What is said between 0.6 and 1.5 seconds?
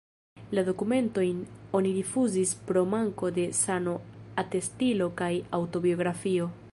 dokumentojn